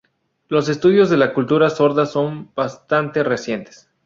[0.47, 3.87] Los estudios de la cultura sorda son bastante recientes.